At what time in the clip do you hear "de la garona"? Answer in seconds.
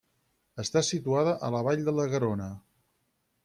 1.91-2.49